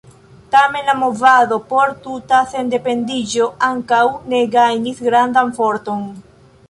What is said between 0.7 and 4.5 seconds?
la movado por tuta sendependiĝo ankoraŭ ne